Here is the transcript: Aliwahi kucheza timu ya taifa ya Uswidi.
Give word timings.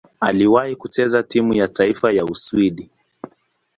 Aliwahi 0.19 0.75
kucheza 0.75 1.23
timu 1.23 1.53
ya 1.53 1.67
taifa 1.67 2.11
ya 2.11 2.25
Uswidi. 2.25 2.89